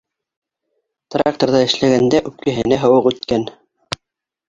Тракторҙа 1.17 1.61
эшләгәндә 1.67 2.25
үпкәһенә 2.33 2.83
һыуыҡ 2.89 3.15
үткән. 3.15 3.51